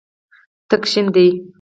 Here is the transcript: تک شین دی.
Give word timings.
تک 0.69 0.83
شین 0.91 1.05
دی. 1.15 1.27